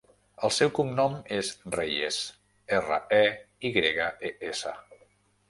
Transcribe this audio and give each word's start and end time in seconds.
El 0.47 0.51
seu 0.53 0.69
cognom 0.77 1.17
és 1.35 1.51
Reyes: 1.75 2.17
erra, 2.79 2.99
e, 3.19 3.21
i 3.69 3.73
grega, 3.77 4.09
e, 4.33 4.35
essa. 4.51 4.75